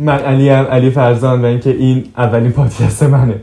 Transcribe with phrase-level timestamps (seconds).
[0.00, 3.40] من علی هم علی فرزان و اینکه این اولین پادکست منه.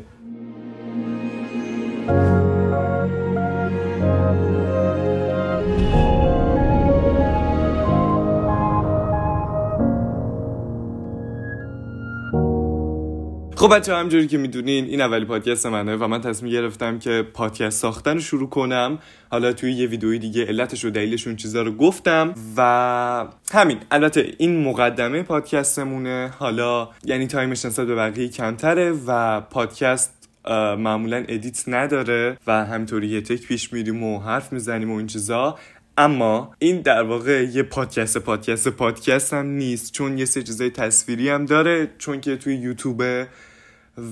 [13.68, 17.82] خب بچه همجوری که می‌دونین این اولی پادکست منه و من تصمیم گرفتم که پادکست
[17.82, 19.00] ساختن رو شروع کنم.
[19.32, 23.77] حالا توی یه ویدئوی دیگه علتش و دلیلش چیزا رو گفتم و همین.
[23.91, 26.33] البته این مقدمه پادکستمونه.
[26.39, 30.29] حالا یعنی time ش نسبت به بقیه کمتره و پادکست
[30.78, 35.58] معمولا edit نداره و همینطوری یه تک پیش میریم و حرف می‌زنیم و این چیزا.
[35.97, 39.94] اما این در واقع یه پادکست پادکست پادکست هم نیست.
[39.94, 41.92] چون یه سه چیزای تصویری هم داره.
[41.97, 43.28] چون که توی یوتیوبه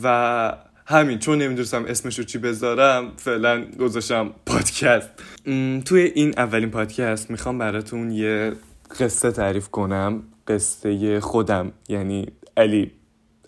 [0.04, 5.10] و همین چون نمی‌دونستم اسمشو چی بذارم فعلا گذاشتم پادکست.
[5.86, 8.54] توی این اولین پادکست می‌خوام براتون یه
[9.00, 12.28] قصه تعریف کنم قصه خودم یعنی
[12.58, 12.92] علی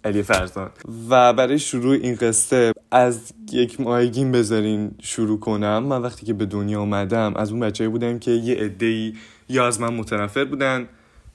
[0.04, 0.70] علی فرزان
[1.10, 5.84] و برای شروع این قصه از یک ماهگین بذارین شروع کنم.
[5.84, 9.13] من وقتی که به دنیا آمدم از اون بچه بودم که یه عده
[9.49, 10.88] یا از من متنفر بودن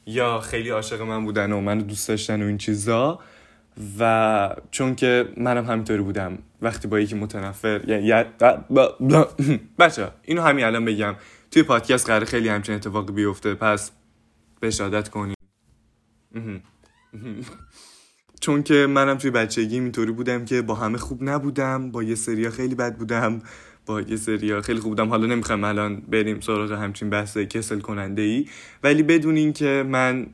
[0.07, 3.19] یا خیلی عاشق من بودن و منو دوست داشتن و این چیزا.
[3.99, 8.25] و چون که منم همینطوری بودم وقتی با یکی متنفر یعنی
[9.79, 11.15] بچه اینو همین الان بگم.
[11.51, 13.91] توی پادکست قرار خیلی همچین اتفاقی بیفته پس
[14.63, 15.35] بشادت کنیم
[18.41, 22.51] چون که منم توی بچگی اینطوری بودم که با همه خوب نبودم با یه سریا
[22.51, 23.43] خیلی بد بودم
[23.87, 25.09] با یه سریا خیلی خوب بودم.
[25.09, 28.49] حالا نمی‌خوام الان بریم سراغ همچین بحث کسل کننده ای
[28.83, 30.27] ولی بدونین که من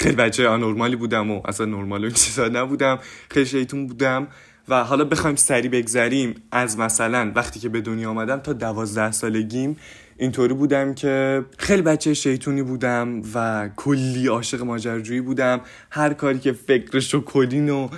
[0.00, 2.98] خیلی بچه آنورمالی بودم و اصلا نرمال این چیزا نبودم
[3.30, 4.28] خیلی شیطون بودم
[4.68, 9.76] و حالا بخوایم سری بگذریم از مثلا وقتی که به دنیا آمدم تا دوازده سالگیم
[10.16, 15.60] اینطوری بودم که خیلی بچه شیطونی بودم و کلی عاشق ماجراجویی بودم.
[15.90, 17.88] هر کاری که فکرش و کلین و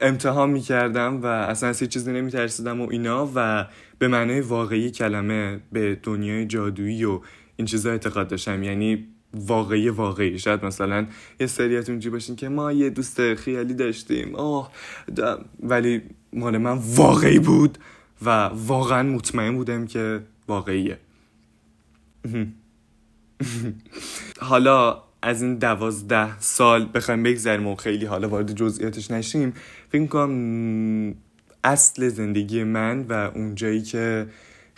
[0.00, 3.66] امتحان می‌کردم و اصلا از چیزی نمیترسیدم و اینا و
[3.98, 7.20] به معنای واقعی کلمه به دنیای جادویی و
[7.56, 8.62] این چیزا اعتقاد داشتم.
[8.62, 10.38] یعنی واقعی واقعی.
[10.38, 11.06] شاید مثلا
[11.40, 14.34] یه سریت اونجی باشین که ما یه دوست خیالی داشتیم.
[14.34, 14.72] آه
[15.60, 16.02] ولی
[16.32, 17.78] مال من واقعی بود
[18.22, 20.98] و واقعا مطمئن بودم که واقعیه.
[24.40, 29.52] حالا از این دوازده سال بخوایم بگذریم و خیلی حالا وارد جزئیاتش نشیم
[29.88, 31.14] فکر می‌کنم
[31.64, 34.26] اصل زندگی من و اونجایی که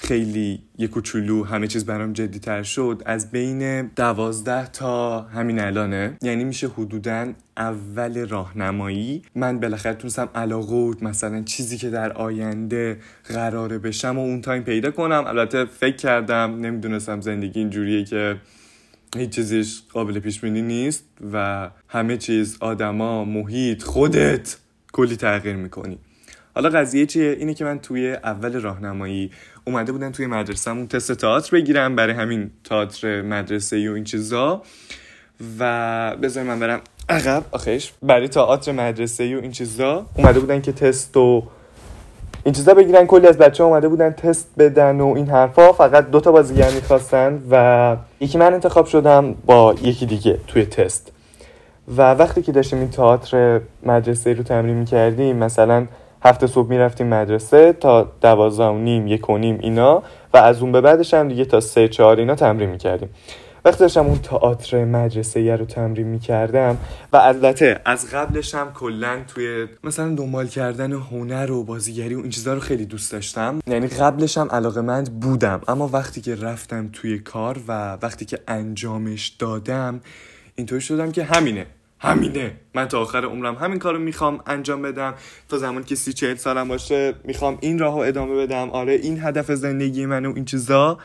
[0.00, 3.02] خیلی یه کوچولو همه چیز برام جدی تر شد.
[3.06, 9.22] از بین دوازده تا همین الانه یعنی میشه حدودا اول راهنمایی.
[9.34, 14.90] من بالاخره تونستم علاقه مثلا چیزی که در آینده قراره بشم و اون تایم پیدا
[14.90, 15.24] کنم.
[15.26, 18.36] البته فکر کردم نمی‌دونستم زندگی اینجوریه که
[19.16, 24.56] هیچ چیزیش قابل پیش بینی نیست و همه چیز آدما محیط خودت
[24.92, 25.98] کلی تغییر می‌کنی.
[26.58, 29.30] حالا قضیه چیه؟ اینه که من توی اول راهنمایی
[29.64, 34.62] اومده بودن توی مدرسهمون تست تئاتر بگیرم برای همین تئاتر مدرسه و این چیزا.
[35.58, 37.44] و بذار من برم عقب.
[37.50, 41.42] آخش برای تئاتر مدرسه و این چیزا اومده بودن که تست و
[42.44, 43.06] این چیزا بگیرن.
[43.06, 45.72] کلی از بچه اومده بودن تست بدن و این حرفا.
[45.72, 51.12] فقط دوتا بازیگر می‌خواستن و یکی من انتخاب شدم با یکی دیگه توی تست.
[51.96, 55.86] و وقتی که داشتیم این تئاتر مدرسه رو تمرین می‌کردیم مثلا
[56.22, 60.02] هفته صبح می‌رفتیم مدرسه تا دوازده و نیم یک و نیم اینا.
[60.34, 63.08] و از اون به بعدش هم دیگه تا سه چهار اینا تمرین می‌کردیم.
[63.64, 66.76] وقتی داشتم اون تئاتر مدرسه رو تمرین می‌کردم
[67.12, 72.30] و البته از قبلش هم کلا توی مثلا دنبال کردن هنر و بازیگری و این
[72.30, 73.58] چیزا رو خیلی دوست داشتم.
[73.66, 75.60] یعنی قبلش هم علاقه مند بودم.
[75.68, 80.00] اما وقتی که رفتم توی کار و وقتی که انجامش دادم
[80.54, 81.66] اینطوری شدم که همینه.
[82.00, 82.52] همینه.
[82.74, 85.14] من تا آخر عمرم همین کارو می‌خوام انجام بدم.
[85.48, 88.70] تا زمان که سی چهل سالم باشه می‌خوام این راهو ادامه بدم.
[88.70, 90.98] آره این هدف زندگی منه و این چیزا.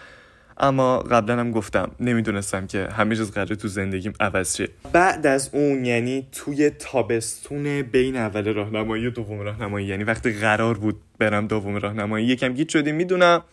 [0.57, 4.69] اما قبلا هم گفتم نمی‌دونستم که همه چیز قراره تو زندگیم عوض شه.
[4.93, 10.77] بعد از اون یعنی توی تابستون بین اول راهنمایی و دوم راهنمایی یعنی وقتی قرار
[10.77, 13.43] بود برم دوم راهنمایی یکم گیت شدیم می‌دونم.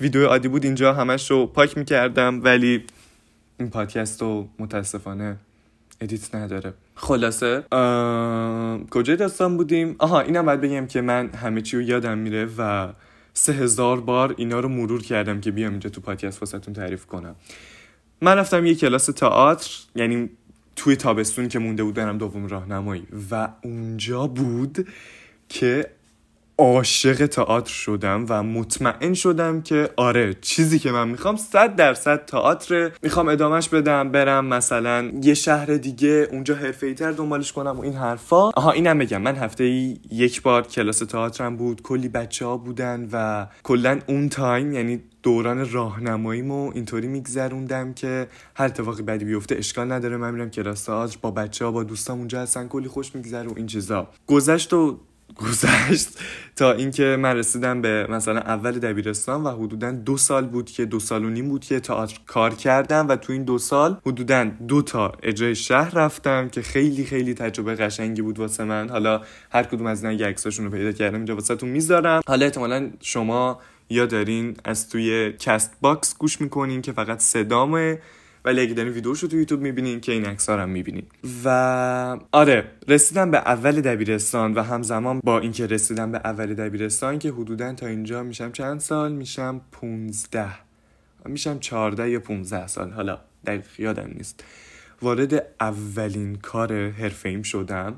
[0.00, 2.40] ویدیو عادی بود اینجا همش رو پاک می‌کردم.
[2.44, 2.84] ولی
[3.60, 5.36] این پادکست رو متاسفانه
[6.00, 6.74] edit نداره.
[6.94, 7.64] خلاصه؟
[8.90, 12.88] کجای داستان بودیم؟ آها اینم باید بگم که من همه چی رو یادم میره و
[13.34, 17.34] سه هزار بار اینا رو مرور کردم که بیام اینجا تو پادکست واسهتون تعریف کنم.
[18.20, 20.30] من رفتم یه کلاس تئاتر یعنی
[20.76, 23.06] توی تابستون که مونده بود برم دوم راهنمایی.
[23.30, 24.88] و اونجا بود
[25.48, 25.90] که
[26.58, 32.90] عاشق تئاتر شدم و مطمئن شدم که آره چیزی که من می‌خوام صد درصد تئاتر
[33.02, 37.94] می‌خوام ادامهش بدم برم مثلا یه شهر دیگه اونجا حرفه تر دنبالش کنم و این
[37.94, 38.50] حرفا.
[38.50, 43.08] آها اینم بگم من هفته ای یک بار کلاس تئاترم بود کلی بچه ها بودن
[43.12, 48.26] و کلا اون تایم یعنی دوران راهنماییمو اینطوری میگذروندم که
[48.56, 52.18] هر اتفاقی بدی بیفته اشکال نداره من میرم کلاس تئاتر با بچه ها با دوستام
[52.18, 54.08] اونجا هستن کلی خوش میگذره و این چیزا.
[54.26, 55.00] گذشت و
[55.36, 56.08] گذشت
[56.56, 61.00] تا اینکه من رسیدم به مثلا اول دبیرستان و حدودا دو سال بود که دو
[61.00, 64.82] سال و نیم بود که تئاتر کار کردم و تو این دو سال حدودا دو
[64.82, 68.88] تا اجرای شهر رفتم که خیلی خیلی تجربه قشنگی بود واسه من.
[68.88, 72.20] حالا هر کدوم از اینا عکساشون رو پیدا کردم اینجا واسهتون می‌ذارم.
[72.26, 73.60] حالا احتمالا شما
[73.90, 77.98] یا دارین از توی کست باکس گوش می‌کنین که فقط صدامه.
[78.44, 81.06] ولی اگه دارین ویدیوشو تو یوتیوب می‌بینین که این عکس هم می‌بینین
[81.44, 87.30] و آره رسیدم به اول دبیرستان و همزمان با اینکه رسیدم به اول دبیرستان که
[87.30, 88.52] حدودا تا اینجا میشم.
[88.52, 90.48] چند سال؟ میشم 15
[91.24, 92.90] میشم 14 یا 15 سال.
[92.90, 94.44] حالا دقیق یادم نیست.
[95.02, 97.94] وارد اولین کار حرفه شدم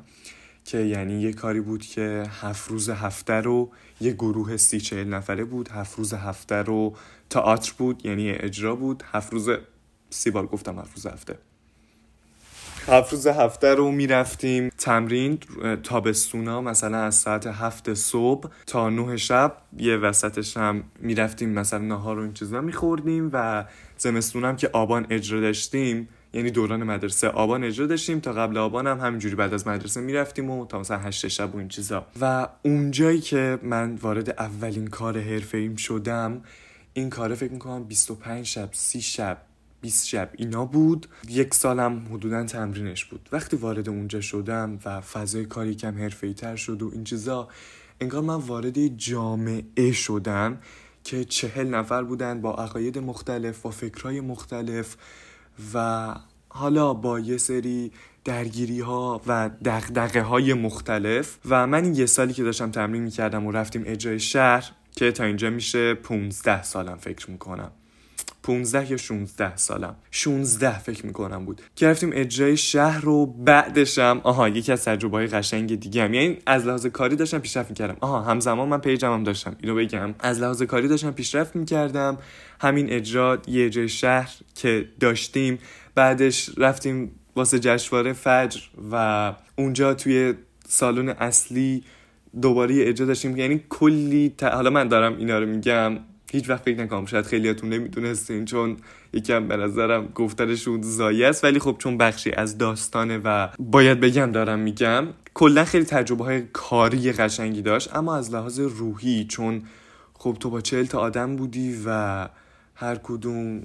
[0.65, 3.71] که یعنی یه کاری بود که هفت روز هفته رو
[4.01, 5.69] یه گروه سی چهل نفره بود.
[5.69, 6.97] هفت روز هفته رو
[7.31, 9.03] تئاتر بود یعنی اجرا بود.
[9.13, 9.51] هفت روز
[10.11, 11.39] سی بار گفتم هفت روز هفته.
[12.87, 15.39] هفت روز هفته رو می‌رفتیم تمرین
[15.83, 19.57] تابستونا مثلا از ساعت هفت صبح تا نه شب.
[19.77, 23.65] یه وسطش هم می‌رفتیم مثلا نهار رو این چیزا میخوردیم و
[23.99, 29.01] زمستونم که آبان اجرا داشتیم یعنی دوران مدرسه آبان اجرا داشتیم تا قبل آبان هم
[29.01, 32.07] همینجوری بعد از مدرسه می‌رفتیم و تا مثلا هشت شب و این چیزا.
[32.21, 36.43] و اونجایی که من وارد اولین کار حرفه ایم شدم
[36.95, 39.39] این کاره فکر می‌کنم 25 شب 30 شب
[39.81, 41.07] 20 شب اینا بود.
[41.29, 43.29] یک سالم حدودا تمرینش بود.
[43.33, 47.49] وقتی وارد اونجا شدم و فضای کاری کم حرفه تر شد و این چیزا
[48.01, 50.59] انگار من وارد جامعه شدم
[51.05, 54.97] که چهل نفر بودن با عقاید مختلف با فکرهای مختلف
[55.75, 56.15] و
[56.49, 57.93] حالا با یه سری
[58.25, 61.39] درگیری ها و دقدقه های مختلف.
[61.49, 65.25] و من این یه سالی که داشتم تمرین می‌کردم و رفتیم اجرای شهر که تا
[65.25, 67.73] اینجا میشه 15 سالم فکر می‌کنم.
[68.43, 69.97] 15 یا 16 سالم.
[70.11, 71.61] 16 فکر می‌کنم بود.
[71.77, 76.15] که رفتیم اجرای شهر رو بعدشم آها یکی از تجربه های قشنگ دیگه هم.
[76.15, 77.97] یعنی از لحاظ کاری داشتم پیشرفت می‌کردم.
[78.01, 80.15] آها همزمان من پیجم هم داشتم اینو بگم.
[80.21, 82.19] از لحاظ کاری داشتم پیشرفت می‌کردم.
[82.61, 85.59] همین اجرا یه اجرای شهر که داشتیم.
[85.95, 88.61] بعدش رفتیم واسه جشنواره فجر
[88.93, 90.35] و اونجا توی
[90.69, 91.85] سالن اصلی
[92.43, 93.37] دوباره اجرا داشتیم.
[93.37, 95.99] یعنی کلی حالا من دارم اینا رو میگم.
[96.33, 97.07] هیچ وقت فکر نکنم.
[97.07, 98.77] شاید خیلیاتون نمی‌دونستین چون
[99.13, 101.45] یکم به نظرم گفتنشون زایی است.
[101.45, 106.43] ولی خب چون بخشی از داستانه و باید بگم دارم میگم کلا خیلی تجربه های
[106.53, 107.97] کاری قشنگی داشت.
[107.97, 109.63] اما از لحاظ روحی چون
[110.15, 112.29] خب تو با چهل تا آدم بودی و
[112.75, 113.63] هر کدوم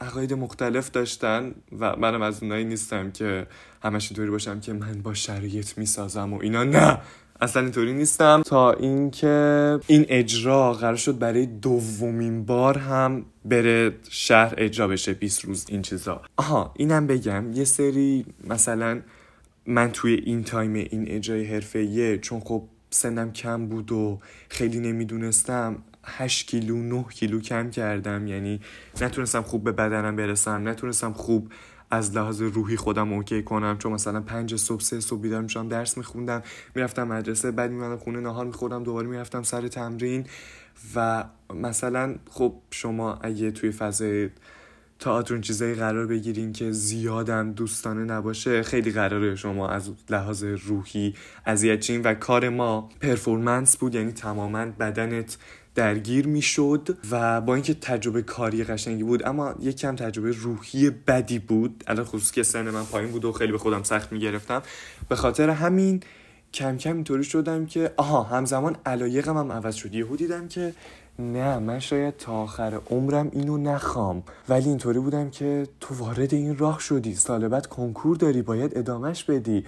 [0.00, 3.46] عقاید مختلف داشتن و منم از اونایی نیستم که
[3.82, 6.64] همش اینطوری باشم که من با شرایط می‌سازم و اینا.
[6.64, 6.98] نه!
[7.40, 8.42] اصلا اینطوری نیستم.
[8.46, 15.44] تا اینکه این اجرا قرار شد برای دومین بار هم بره شهر اجرا بشه 20
[15.44, 16.22] روز این چیزا.
[16.36, 19.00] آها اینم بگم یه سری مثلا
[19.66, 25.76] من توی این تایم این اجرای حرفه‌ایه چون خب سنم کم بود و خیلی نمی‌دونستم
[26.04, 28.26] 8 کیلو 9 کیلو کم کردم.
[28.26, 28.60] یعنی
[29.00, 31.52] نتونستم خوب به بدنم برسم نتونستم خوب
[31.90, 35.98] از لحاظ روحی خودم اوکی کنم چون مثلا پنج صبح سه صبح بیدار میشم درس
[35.98, 36.42] میخوندم
[36.74, 40.26] می‌رفتم مدرسه بعد میمدم خونه نهار میخوردم دوباره می‌رفتم سر تمرین
[40.94, 44.30] و مثلا خب شما اگه توی فضای
[45.00, 51.14] تئاتر چیزایی قرار بگیرین که زیادم دوستانه نباشه خیلی قراره شما از لحاظ روحی
[51.46, 55.38] اذیت و کار ما پرفورمنس بود یعنی تماما بدنت
[55.74, 61.38] درگیر می‌شد و با اینکه تجربه کاری قشنگی بود اما یک کم تجربه روحی بدی
[61.38, 61.84] بود.
[61.86, 64.62] الان خصوص که سن من پایین بود و خیلی به خودم سخت می‌گرفتم.
[65.08, 66.02] به خاطر همین
[66.54, 69.94] کم کم اینطوری شدم که آها همزمان علایقم هم عوض شد.
[69.94, 70.74] یهو دیدم که
[71.18, 74.22] نه من شاید تا آخر عمرم اینو نخوام.
[74.48, 77.14] ولی اینطوری بودم که تو وارد این راه شدی.
[77.14, 79.64] سال بعد کنکور داری باید ادامهش بدی.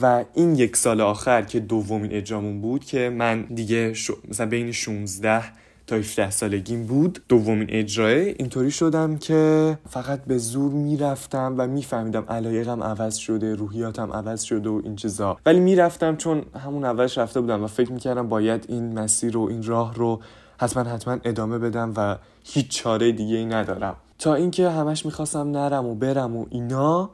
[0.00, 3.92] و این یک سال آخر که دومین اجرامون بود که من دیگه
[4.28, 5.42] مثلا بین 16
[5.86, 8.28] تا 17 سالگیم بود دومین اجرای.
[8.28, 14.68] اینطوری شدم که فقط به زور می‌رفتم و میفهمیدم علایقم عوض شده روحیاتم عوض شده
[14.68, 15.36] و این چیزا.
[15.46, 19.62] ولی می‌رفتم چون همون اولش رفته بودم و فکر می‌کردم باید این مسیر و این
[19.62, 20.20] راه رو
[20.58, 23.96] حتما حتما ادامه بدم و هیچ چاره دیگه ای ندارم.
[24.18, 27.10] تا اینکه همش می‌خواستم نرم و برم و اینا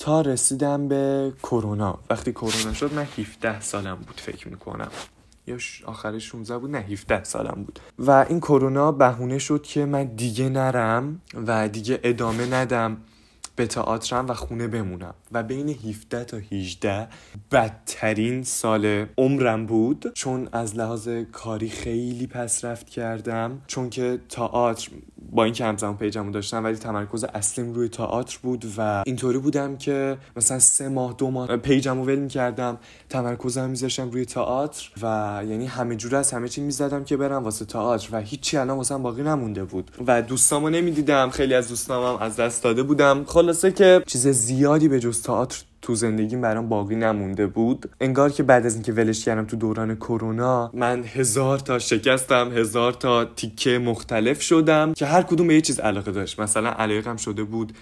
[0.00, 1.98] تا رسیدم به کرونا.
[2.10, 4.90] وقتی کرونا شد من 17 سالم بود فکر می‌کنم.
[5.46, 7.80] یا آخر 16 بود؟ نه 17 سالم بود.
[7.98, 12.96] و این کرونا بهونه شد که من دیگه نرم و دیگه ادامه ندم
[13.56, 15.14] به تئاترم و خونه بمونم.
[15.32, 17.08] و بین 17 تا 18
[17.52, 20.12] بدترین سال عمرم بود.
[20.14, 23.62] چون از لحاظ کاری خیلی پس رفت کردم.
[23.66, 24.90] چون که تئاتر
[25.32, 30.18] با اینکه همزمان پیجمو داشتم ولی تمرکز اصلیم روی تئاتر بود و اینطوری بودم که
[30.36, 35.06] مثلا سه ماه دو ماه پیجمو ول می‌کردم تمرکزم میذاشتم روی تئاتر و
[35.48, 38.96] یعنی همه جور از همه چی می‌زدم که برم واسه تئاتر و هیچی الان واسه
[38.98, 41.30] باقی نمونده بود و دوستامو نمی‌دیدم.
[41.30, 43.24] خیلی از دوستامم از دست داده بودم.
[43.24, 47.90] خلاصه که چیز زیادی به جز تئاتر تو زندگیم برام باقی نمونده بود.
[48.00, 52.92] انگار که بعد از اینکه ولش کردم تو دوران کرونا من هزار تا شکستم هزار
[52.92, 56.40] تا تیکه مختلف شدم که هر کدوم به یه چیز علاقه داشت.
[56.40, 57.72] مثلا علاقم شده بود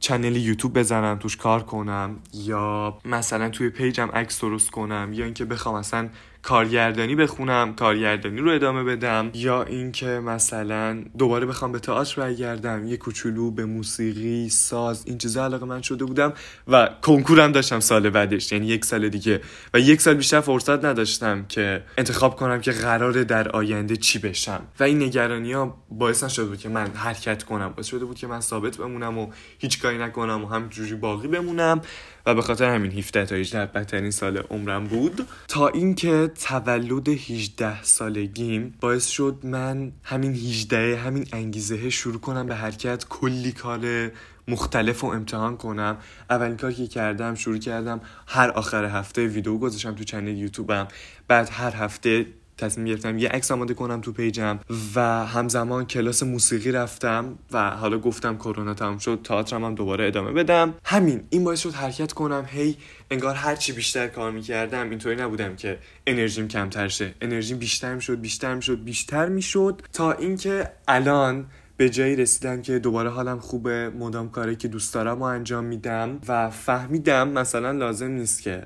[0.00, 5.44] چنل یوتیوب بزنم توش کار کنم یا مثلا توی پیجم عکس درست کنم یا اینکه
[5.44, 6.08] بخوام اصلا
[6.46, 12.96] کارگردانی بخونم کارگردانی رو ادامه بدم یا اینکه مثلا دوباره بخوام به تئاتر برگردم یه
[12.96, 16.32] کوچولو به موسیقی ساز این چیزا علاقه من شده بودم
[16.68, 19.40] و کنکورم داشتم سال بعدش یعنی یک سال دیگه.
[19.74, 24.60] و یک سال بیشتر فرصت نداشتم که انتخاب کنم که قراره در آینده چی بشم.
[24.80, 27.68] و این نگرانی ها باعث شده بود که من حرکت کنم.
[27.68, 31.80] باعث شده بود که من ثابت بمونم و هیچ کاری نکنم و همینجوری باقی بمونم.
[32.26, 35.28] و به خاطر همین 17 تا 18 بدترین سال عمرم بود.
[35.48, 42.54] تا اینکه تولد 18 سالگیم باعث شد من همین 18 همین انگیزه شروع کنم به
[42.54, 44.10] حرکت کلی کار
[44.48, 45.96] مختلف و امتحان کنم.
[46.30, 50.88] اولین کاری که کردم شروع کردم هر آخر هفته ویدیو گذاشتم تو چنل یوتیوبم.
[51.28, 52.26] بعد هر هفته
[52.58, 54.58] تصمیم گرفتم یه عکس آماده کنم تو پیجم
[54.94, 60.32] و همزمان کلاس موسیقی رفتم و حالا گفتم کرونا تموم شد تئاترم هم دوباره ادامه
[60.32, 60.74] بدم.
[60.84, 62.46] همین این باعث شد حرکت کنم.
[62.48, 62.76] هی
[63.10, 67.14] انگار هر چی بیشتر کار می‌کردم اینطوری نبودم که انرژیم کمتر شه.
[67.20, 71.46] انرژیم بیشتر می‌شد بیشتر می‌شد بیشتر می‌شد تا اینکه الان
[71.76, 76.20] به جایی رسیدم که دوباره حالم خوبه مدام کاری که دوست دارم و انجام میدم
[76.28, 78.62] و فهمیدم مثلا لازم نیست که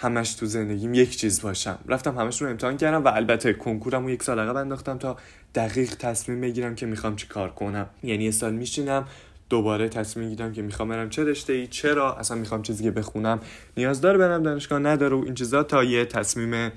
[0.00, 1.78] همش تو زندگیم یک چیز باشم.
[1.88, 5.16] رفتم همش رو امتحان کردم و البته کنکورم رو یک سال عقب انداختم تا
[5.54, 7.86] دقیق تصمیم بگیرم که می‌خوام چی کار کنم.
[8.02, 9.04] یعنی یه سال میشینم
[9.48, 13.40] دوباره تصمیم می‌گیرم که می‌خوام برم چه رشته ای چرا؟ اصلا می‌خوام چیزی که بخونم
[13.76, 16.72] نیاز داره برم دانشگاه نداره و این چیزا تا یه تصمیم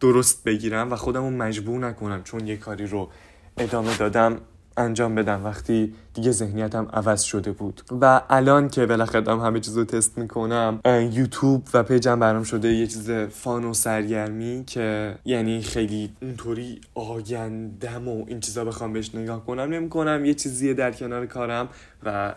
[0.00, 3.10] درست بگیرم و خودم رو مجبور نکنم چون یه کاری رو
[3.58, 4.40] ادامه دادم.
[4.76, 5.44] انجام بدم.
[5.44, 7.82] وقتی دیگه ذهنیتم عوض شده بود.
[8.00, 10.80] و الان که بالاخره همه چیز رو تست می‌کنم
[11.12, 18.08] یوتیوب و پیجم برام شده یه چیز فان و سرگرمی که یعنی خیلی اونطوری آگندم
[18.08, 20.24] و این چیزا بخوام بهش نگاه کنم نمی‌کنم.
[20.24, 21.68] یه چیزیه در کنار کارم
[22.04, 22.34] و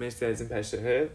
[0.00, 1.08] مرسی از این پشه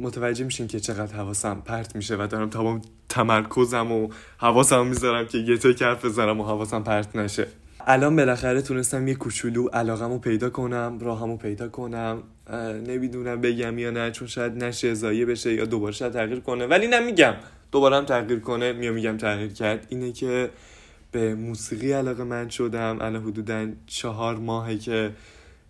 [0.00, 5.38] متوجه میشین که چقدر حواسم پرت میشه و دارم تمام تمرکزم و حواسم می‌ذارم که
[5.38, 7.46] یه تک حرف بزنم و حواسم پرت نشه.
[7.86, 12.22] الان بالاخره تونستم یه کوچولو علاقمو پیدا کنم راهمو پیدا کنم.
[12.86, 16.66] نمی‌دونم بگم یا نه چون شاید نشه زایه بشه یا دوباره شاید تغییر کنه.
[16.66, 17.34] ولی نمیگم
[17.72, 19.86] دوباره هم تغییر کنه میام میگم تغییر کرد.
[19.88, 20.50] اینه که
[21.12, 22.98] به موسیقی علاقه من شدم.
[23.00, 25.10] الان حدودا چهار ماهه که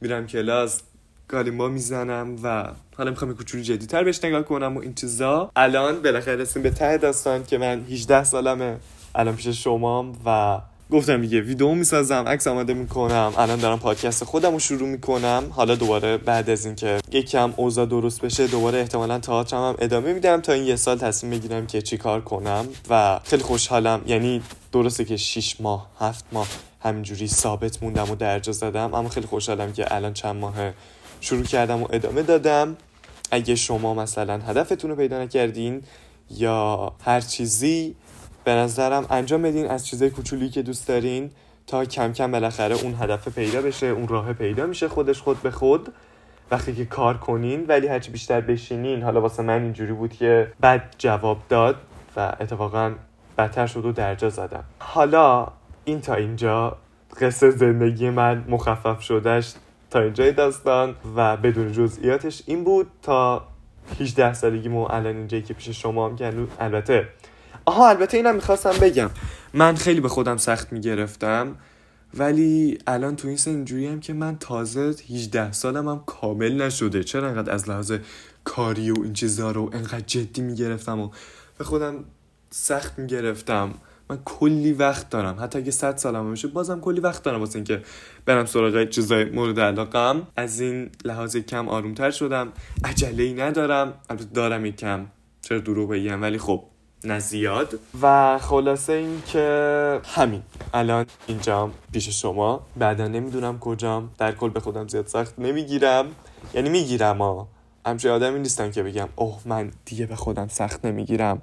[0.00, 0.82] میرم کلاس.
[1.30, 5.50] گالیما می‌زنم و حالا می‌خوام کوچولو جدیتر بهش نگاه کنم و این چیزا.
[5.56, 8.76] الان بالاخره رسیم به ته داستان که من 18 سالمه.
[9.14, 10.58] الان پیش شمام و
[10.90, 13.32] گفتم دیگه ویدیو می‌سازم عکس آماده می‌کنم.
[13.37, 15.44] الان دارم پادکست خودم رو شروع می‌کنم.
[15.50, 20.40] حالا دوباره بعد از اینکه یکم اوضاع درست بشه دوباره احتمالا تئاترم هم ادامه میدم
[20.40, 22.66] تا این یه سال تصمیم بگیرم که چی کار کنم.
[22.90, 24.02] و خیلی خوشحالم.
[24.06, 26.49] یعنی درسته که 6 ماه 7 ماه
[26.82, 30.54] همینجوری ثابت موندم و درجا زدم اما خیلی خوشحالم که الان چند ماه
[31.20, 32.76] شروع کردم و ادامه دادم.
[33.30, 35.82] اگه شما مثلا هدفتون رو پیدا نکردین
[36.30, 37.96] یا هر چیزی
[38.44, 41.30] به نظرم انجام بدین از چیزای کوچولی که دوست دارین
[41.66, 45.50] تا کم کم بالاخره اون هدف پیدا بشه اون راه پیدا میشه خودش خود به
[45.50, 45.92] خود.
[46.50, 50.94] وقتی که کار کنین ولی هرچی بیشتر بشینین حالا واسه من اینجوری بود که بد
[50.98, 51.76] جواب داد
[52.16, 52.94] و اتفاقا
[53.38, 54.64] بدتر شد و درجا زدم.
[54.78, 55.48] حالا
[55.84, 56.76] این تا اینجا
[57.20, 59.54] قصه زندگی من مخفف شدهش
[59.90, 63.47] تا اینجای داستان و بدون جزئیاتش این بود تا
[64.00, 67.09] 18 سالگیمو الان اینجایی که پیش شما هم که البته.
[67.64, 69.11] آها البته اینم می‌خواستم بگم.
[69.54, 71.56] من خیلی به خودم سخت می‌گرفتم
[72.14, 77.04] ولی الان تو این سن اینجوری هم که من تازه 18 سالم هم کامل نشده.
[77.04, 77.92] چرا انقدر از لحاظ
[78.44, 81.11] کاری و این چیزا رو انقدر جدی می‌گرفتم و
[81.59, 82.04] به خودم
[82.50, 83.75] سخت می‌گرفتم؟
[84.10, 85.36] من کلی وقت دارم.
[85.40, 87.82] حتی اگه 100 سالم بشه بازم کلی وقت دارم واسه اینکه
[88.26, 90.22] برم سراغ چیزای مورد علاقم.
[90.36, 92.52] از این لحاظ کم آرومتر شدم.
[92.84, 93.94] عجله ای ندارم.
[94.10, 95.06] البته دارم کم.
[95.42, 96.64] چرا دروغ بگم ولی خب
[97.04, 97.78] نه زیاد.
[98.02, 100.42] و خلاصه این که همین.
[100.74, 102.66] الان اینجام پیش شما.
[102.76, 104.10] بعدا نمی‌دونم کجام.
[104.18, 106.06] در کل به خودم زیاد سخت نمی‌گیرم.
[106.54, 107.48] یعنی می‌گیرم ها
[107.86, 111.42] همچه آدمی نیستم که بگم اوه من دیگه به خودم سخت نمی‌گیرم.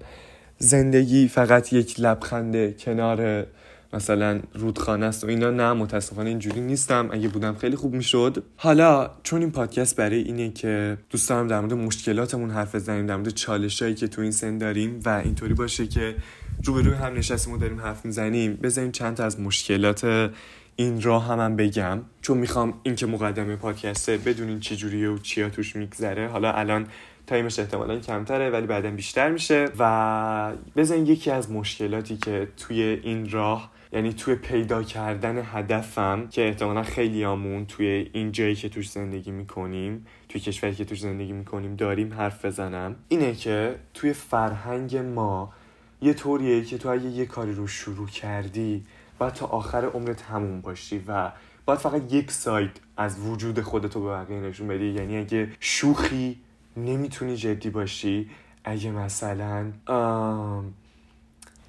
[0.58, 3.46] زندگی فقط یک لبخنده کنار
[3.94, 7.10] مثلا رودخانه است و اینا نه متاسفانه اینجوری نیستم.
[7.12, 8.44] اگه بودم خیلی خوب می‌شد.
[8.56, 13.16] حالا چون این پادکست برای اینه که دوست دارم در مورد مشکلاتمون حرف بزنیم در
[13.16, 16.16] مورد چالشایی که تو این سن داریم و اینطوری باشه که
[16.64, 20.32] روبروی هم نشستیم و داریم حرف می‌زنیم بزنیم چند تا از مشکلات
[20.76, 22.00] این راه هم, هم بگم.
[22.22, 26.28] چون می‌خوام این که مقدمه پادکسته بدونین چی جوریه و چیا توش میگذره.
[26.28, 26.88] حالا الان
[27.27, 29.65] تایمش احتمالا کمتره ولی بعدا بیشتر میشه.
[29.79, 36.48] و بزن یکی از مشکلاتی که توی این راه یعنی توی پیدا کردن هدفم که
[36.48, 41.31] احتمالا خیلی آمون توی این جایی که توش زندگی می‌کنیم توی کشوری که توش زندگی
[41.31, 45.53] می‌کنیم داریم حرف بزنم اینه که توی فرهنگ ما
[46.01, 48.86] یه طوریه که تو اگه یه کاری رو شروع کردی
[49.19, 51.31] باید تا آخر عمرت همون باشی و
[51.65, 54.86] باید فقط یک ساید از وجود خودتو به بقیه نشون بدی.
[54.86, 56.38] یعنی اگه شوخی
[56.77, 58.29] نمی‌تونی جدی باشی؟
[58.63, 59.65] اگه مثلا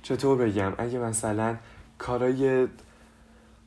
[0.02, 1.56] چطور بگم؟ اگه مثلا
[1.98, 2.66] کارای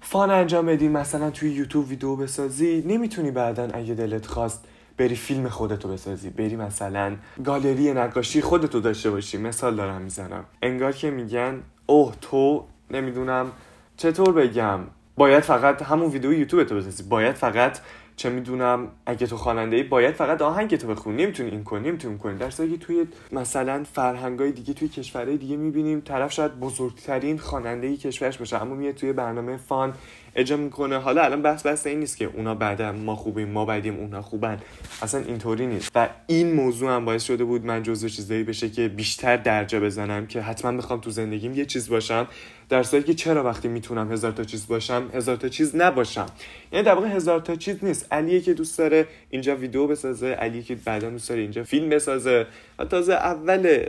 [0.01, 4.65] فان انجام بدی مثلا توی یوتیوب ویدیو بسازی نمی‌تونی بعدا اگه دلت خواست
[4.97, 9.37] بری فیلم خودتو بسازی بری مثلا گالری نقاشی خودتو داشته باشی.
[9.37, 10.45] مثال دارم می‌زنم.
[10.61, 13.51] انگار که میگن اوه تو نمی‌دونم.
[13.97, 14.79] چطور بگم؟
[15.15, 17.03] باید فقط همون ویدیو یوتیوب تو بسازی.
[17.03, 17.79] باید فقط
[18.21, 22.17] چه می‌دونم اگه تو خواننده ای باید فقط آهنگ تو بخونی نمی‌تونی این کنی نمی‌تونی
[22.17, 27.97] کنی در که توی مثلا فرهنگای دیگه توی کشورهای دیگه می‌بینیم طرف شاید بزرگترین خواننده
[27.97, 28.61] کشورش باشه.
[28.61, 29.93] اما میاد توی برنامه فان
[30.35, 30.97] اجرا می‌کنه.
[30.97, 34.57] حالا الان بحث بحث این نیست که اونا بعدا ما خوبیم ما بعدیم اونا خوبن.
[35.01, 35.91] اصلا اینطوری نیست.
[35.95, 40.27] و این موضوع هم باعث شده بود من جزو چیزایی بشه که بیشتر درجا بزنم
[40.27, 42.27] که حتما بخوام تو زندگیم یه چیز باشم.
[42.69, 46.25] در صورتی که چرا وقتی می‌تونم هزار تا چیز باشم هزار تا چیز نباشم؟
[46.71, 48.13] یعنی در واقع هزار تا چیز نیست.
[48.13, 52.45] علیه که دوست داره اینجا ویدیو بسازه علیه که بعدا دوست داره اینجا فیلم بسازه.
[52.79, 53.85] و تازه اول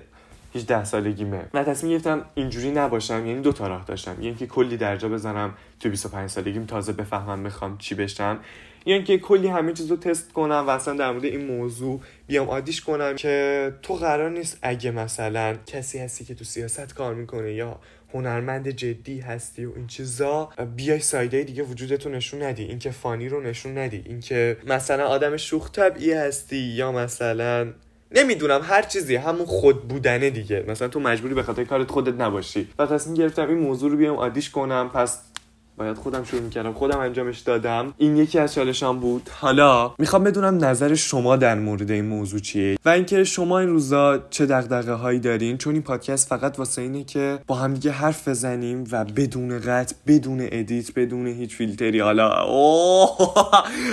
[0.55, 4.23] 18 سالگیمه من تصمیم گرفتم اینجوری نباشم یعنی دو تا راه داشتم.
[4.23, 8.39] یعنی که کلی درجا بزنم تو 25 سالگیم تازه بفهمم می‌خوام چی بشم.
[8.87, 12.49] یعنی که کلی همه چیز رو تست کنم و اصلا در مورد این موضوع بیام
[12.49, 17.53] عادیش کنم که تو قرار نیست اگه مثلا کسی هستی که تو سیاست کار می‌کنه
[17.53, 17.79] یا
[18.15, 22.65] هنرمند جدی هستی و این چیزا بیای سایده دیگه وجودتو نشون ندی.
[22.65, 24.03] اینکه فانی رو نشون ندی.
[24.07, 27.73] اینکه مثلا آدم شوخ طبعی هستی یا مثلا
[28.15, 30.65] نمی‌دونم هر چیزی همون خود بودنه دیگه.
[30.69, 32.69] مثلا تو مجبوری به خاطر کارت خودت نباشی.
[32.79, 34.91] و تصمیم گرفتم این موضوع رو بیام عادیش کنم.
[34.95, 35.32] پس
[35.77, 36.73] باید خودم شروع می‌کردم.
[36.73, 37.95] خودم انجامش دادم.
[37.99, 39.31] این یکی از چالشام بود.
[39.41, 44.19] حالا می‌خوام بدونم نظر شما در مورد این موضوع چیه؟ و اینکه شما این روزا
[44.31, 48.29] چه دغدغه هایی دارین؟ چون این پادکست فقط واسه اینه که با هم دیگه حرف
[48.29, 52.01] بزنیم و بدون قطع بدون edit بدون هیچ فیلتری.
[52.01, 53.19] حالا اوه!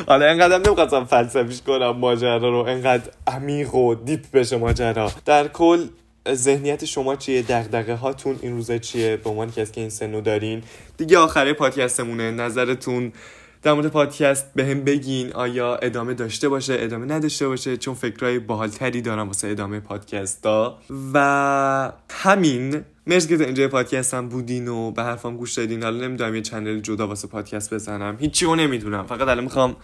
[0.07, 2.65] حالا اینقدر نمی‌خواستم فلسفیش کنم ماجرا رو.
[2.67, 5.11] انقدر عمیق و deep بشه ماجرا.
[5.25, 5.85] در کل
[6.33, 10.63] ذهنیت شما چیه؟ دغدغه هاتون این روزا چیه؟ به عنوان کسی که این سنو دارین.
[10.97, 12.31] دیگه آخره پادکستمونه.
[12.31, 13.13] نظرتون
[13.61, 15.33] در مورد پادکست به هم بگین.
[15.33, 20.79] آیا ادامه داشته باشه؟ ادامه نداشته باشه؟ چون فکرهای باحالتری دارم واسه ادامه پادکست ها
[21.13, 25.83] و همین مرسی که اینجای پادکست هم بودین و به حرفام گوش دادین.
[25.83, 28.17] حالا نمی‌دونم یه چنل جدا واسه پادکست بزنم.
[28.19, 29.05] هیچی رو نمی‌دونم.
[29.05, 29.75] فقط الان می‌خوام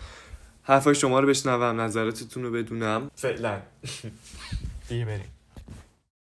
[0.64, 3.12] حرفای شما رو بشنوم نظراتتون رو بدونم.
[3.16, 3.58] فعلا.
[4.90, 5.35] دیگه بریم.